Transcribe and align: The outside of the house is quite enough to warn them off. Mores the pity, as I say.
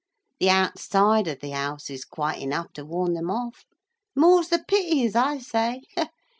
The 0.39 0.49
outside 0.49 1.27
of 1.27 1.41
the 1.41 1.51
house 1.51 1.91
is 1.91 2.05
quite 2.05 2.41
enough 2.41 2.73
to 2.73 2.83
warn 2.85 3.13
them 3.13 3.29
off. 3.29 3.65
Mores 4.15 4.47
the 4.49 4.65
pity, 4.67 5.05
as 5.05 5.15
I 5.15 5.37
say. 5.37 5.83